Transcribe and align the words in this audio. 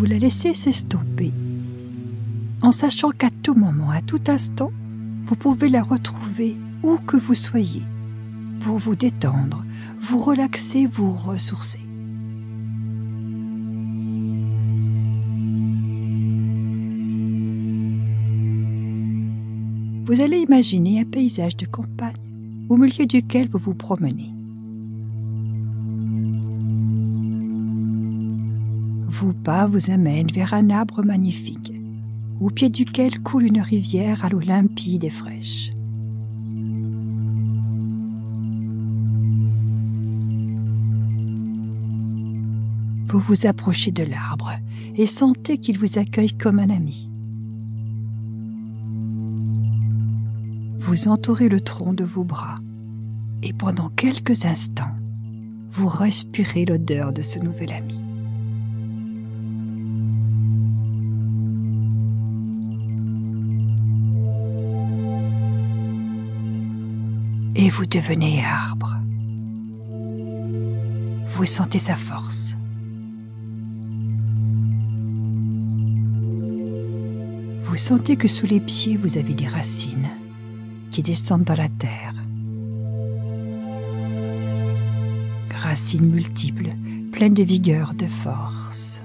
vous 0.00 0.06
la 0.06 0.18
laissez 0.18 0.54
s'estomper, 0.54 1.30
en 2.62 2.72
sachant 2.72 3.10
qu'à 3.10 3.28
tout 3.42 3.52
moment, 3.52 3.90
à 3.90 4.00
tout 4.00 4.22
instant, 4.28 4.70
vous 5.26 5.36
pouvez 5.36 5.68
la 5.68 5.82
retrouver 5.82 6.56
où 6.82 6.96
que 6.96 7.18
vous 7.18 7.34
soyez, 7.34 7.82
pour 8.62 8.78
vous 8.78 8.96
détendre, 8.96 9.62
vous 10.00 10.16
relaxer, 10.16 10.86
vous 10.86 11.12
ressourcer. 11.12 11.80
Vous 20.06 20.22
allez 20.22 20.38
imaginer 20.38 21.00
un 21.00 21.04
paysage 21.04 21.58
de 21.58 21.66
campagne 21.66 22.16
au 22.70 22.78
milieu 22.78 23.04
duquel 23.04 23.50
vous 23.50 23.58
vous 23.58 23.74
promenez. 23.74 24.30
Vos 29.20 29.34
pas 29.34 29.66
vous 29.66 29.90
amènent 29.90 30.32
vers 30.32 30.54
un 30.54 30.70
arbre 30.70 31.02
magnifique, 31.02 31.74
au 32.40 32.48
pied 32.48 32.70
duquel 32.70 33.20
coule 33.20 33.44
une 33.44 33.60
rivière 33.60 34.24
à 34.24 34.30
l'eau 34.30 34.40
limpide 34.40 35.04
et 35.04 35.10
fraîche. 35.10 35.72
Vous 43.04 43.18
vous 43.18 43.46
approchez 43.46 43.90
de 43.90 44.04
l'arbre 44.04 44.52
et 44.96 45.04
sentez 45.04 45.58
qu'il 45.58 45.76
vous 45.76 45.98
accueille 45.98 46.32
comme 46.32 46.58
un 46.58 46.70
ami. 46.70 47.10
Vous 50.78 51.08
entourez 51.08 51.50
le 51.50 51.60
tronc 51.60 51.92
de 51.92 52.04
vos 52.04 52.24
bras 52.24 52.54
et 53.42 53.52
pendant 53.52 53.90
quelques 53.90 54.46
instants, 54.46 54.96
vous 55.72 55.88
respirez 55.88 56.64
l'odeur 56.64 57.12
de 57.12 57.20
ce 57.20 57.38
nouvel 57.38 57.72
ami. 57.72 58.09
Et 67.56 67.68
vous 67.68 67.86
devenez 67.86 68.44
arbre. 68.44 68.98
Vous 71.34 71.46
sentez 71.46 71.78
sa 71.78 71.96
force. 71.96 72.56
Vous 77.64 77.76
sentez 77.76 78.16
que 78.16 78.28
sous 78.28 78.46
les 78.46 78.60
pieds, 78.60 78.96
vous 78.96 79.16
avez 79.16 79.34
des 79.34 79.46
racines 79.46 80.08
qui 80.90 81.02
descendent 81.02 81.44
dans 81.44 81.54
la 81.54 81.68
terre. 81.68 82.14
Racines 85.54 86.10
multiples, 86.10 86.70
pleines 87.12 87.34
de 87.34 87.42
vigueur, 87.42 87.94
de 87.94 88.06
force. 88.06 89.02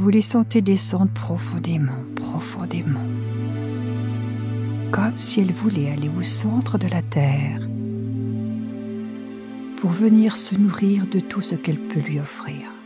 Vous 0.00 0.08
les 0.08 0.22
sentez 0.22 0.62
descendre 0.62 1.10
profondément, 1.12 2.02
profondément, 2.16 3.04
comme 4.90 5.18
si 5.18 5.40
elles 5.40 5.52
voulaient 5.52 5.90
aller 5.90 6.08
au 6.18 6.22
centre 6.22 6.78
de 6.78 6.88
la 6.88 7.02
terre 7.02 7.60
pour 9.76 9.90
venir 9.90 10.38
se 10.38 10.54
nourrir 10.54 11.04
de 11.06 11.20
tout 11.20 11.42
ce 11.42 11.54
qu'elle 11.54 11.76
peut 11.76 12.00
lui 12.00 12.18
offrir. 12.18 12.79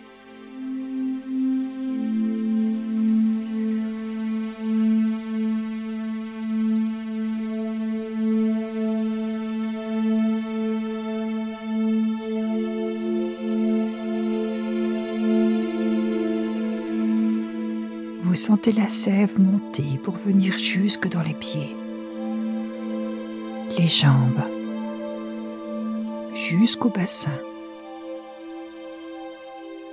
Vous 18.35 18.41
sentez 18.41 18.73
la 18.73 18.89
sève 18.89 19.41
monter 19.41 19.97
pour 20.03 20.17
venir 20.17 20.59
jusque 20.59 21.07
dans 21.09 21.23
les 21.23 21.35
pieds, 21.35 21.77
les 23.79 23.87
jambes, 23.87 24.43
jusqu'au 26.35 26.89
bassin. 26.89 27.31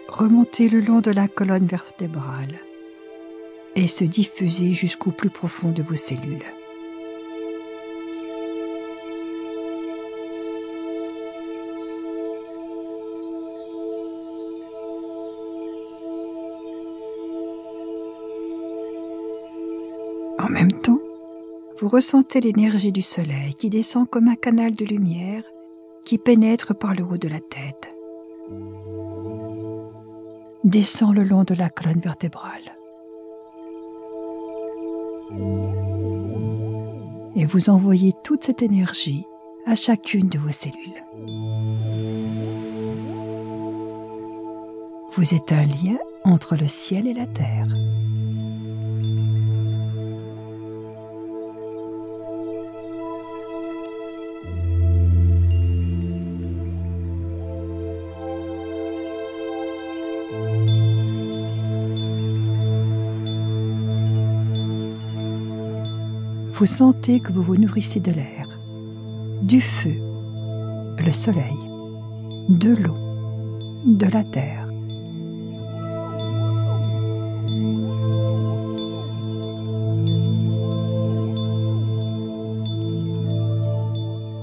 Remonter 0.07 0.69
le 0.69 0.79
long 0.79 1.01
de 1.01 1.11
la 1.11 1.27
colonne 1.27 1.67
vertébrale 1.67 2.57
et 3.75 3.87
se 3.87 4.05
diffuser 4.05 4.73
jusqu'au 4.73 5.11
plus 5.11 5.29
profond 5.29 5.69
de 5.69 5.83
vos 5.83 5.95
cellules. 5.95 6.41
En 20.41 20.49
même 20.49 20.71
temps, 20.71 20.99
vous 21.79 21.87
ressentez 21.87 22.41
l'énergie 22.41 22.91
du 22.91 23.03
soleil 23.03 23.53
qui 23.53 23.69
descend 23.69 24.09
comme 24.09 24.27
un 24.27 24.35
canal 24.35 24.73
de 24.73 24.85
lumière 24.85 25.43
qui 26.03 26.17
pénètre 26.17 26.75
par 26.75 26.95
le 26.95 27.03
haut 27.03 27.17
de 27.17 27.27
la 27.27 27.39
tête. 27.39 27.89
Descend 30.63 31.13
le 31.13 31.23
long 31.23 31.43
de 31.43 31.53
la 31.53 31.69
colonne 31.69 31.99
vertébrale. 31.99 32.75
Et 37.35 37.45
vous 37.45 37.69
envoyez 37.69 38.13
toute 38.23 38.43
cette 38.43 38.63
énergie 38.63 39.25
à 39.67 39.75
chacune 39.75 40.27
de 40.27 40.39
vos 40.39 40.51
cellules. 40.51 41.03
Vous 45.13 45.35
êtes 45.35 45.51
un 45.51 45.63
lien 45.63 45.97
entre 46.23 46.55
le 46.55 46.67
ciel 46.67 47.05
et 47.07 47.13
la 47.13 47.27
terre. 47.27 47.67
Vous 66.61 66.67
sentez 66.67 67.19
que 67.19 67.31
vous 67.31 67.41
vous 67.41 67.57
nourrissez 67.57 67.99
de 67.99 68.11
l'air, 68.11 68.47
du 69.41 69.59
feu, 69.59 69.95
le 71.03 71.11
soleil, 71.11 71.57
de 72.49 72.69
l'eau, 72.75 72.97
de 73.83 74.05
la 74.05 74.23
terre. 74.23 74.67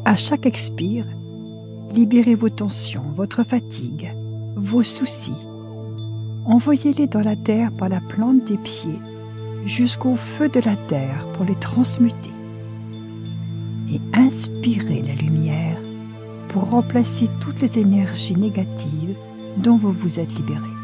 À 0.04 0.16
chaque 0.16 0.44
expire, 0.44 1.06
libérez 1.92 2.34
vos 2.34 2.50
tensions, 2.50 3.12
votre 3.14 3.44
fatigue, 3.44 4.12
vos 4.56 4.82
soucis. 4.82 5.38
Envoyez-les 6.46 7.06
dans 7.06 7.22
la 7.22 7.36
terre 7.36 7.70
par 7.78 7.88
la 7.88 8.00
plante 8.00 8.44
des 8.44 8.58
pieds 8.58 8.98
jusqu'au 9.64 10.16
feu 10.16 10.48
de 10.48 10.60
la 10.60 10.76
terre 10.76 11.26
pour 11.34 11.44
les 11.44 11.54
transmuter 11.54 12.30
et 13.90 14.00
inspirer 14.14 15.02
la 15.02 15.14
lumière 15.14 15.78
pour 16.48 16.70
remplacer 16.70 17.28
toutes 17.40 17.60
les 17.60 17.78
énergies 17.78 18.36
négatives 18.36 19.16
dont 19.58 19.76
vous 19.76 19.92
vous 19.92 20.20
êtes 20.20 20.34
libéré. 20.34 20.77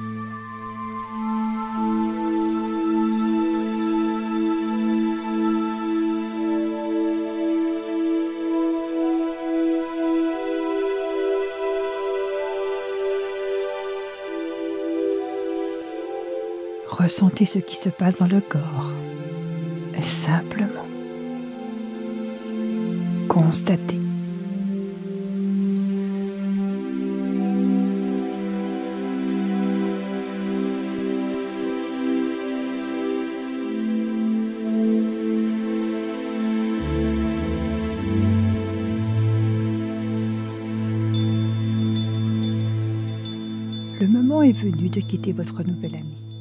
Ressentez 17.04 17.44
ce 17.44 17.58
qui 17.58 17.76
se 17.76 17.90
passe 17.90 18.20
dans 18.20 18.26
le 18.26 18.40
corps. 18.40 18.90
Simplement 20.00 20.86
constatez. 23.28 24.00
Le 44.00 44.08
moment 44.08 44.40
est 44.40 44.52
venu 44.52 44.88
de 44.88 45.00
quitter 45.00 45.32
votre 45.32 45.62
nouvel 45.64 45.96
ami. 45.96 46.33